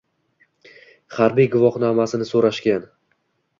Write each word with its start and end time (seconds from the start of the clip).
Harbiy 1.17 1.49
guvohnomasini 1.57 2.29
so`rashgan 2.33 2.91